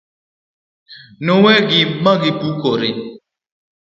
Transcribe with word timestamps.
nowegi 1.25 1.81
magipukore 2.03 2.89